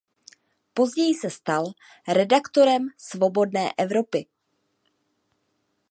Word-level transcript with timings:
Později 0.73 1.13
se 1.15 1.29
stal 1.29 1.65
redaktorem 2.07 2.87
Svobodné 2.97 3.71
Evropy. 3.77 4.25